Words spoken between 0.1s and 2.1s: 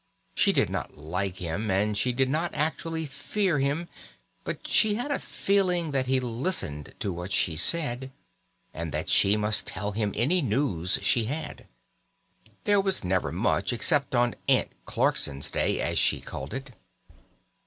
She did not like him and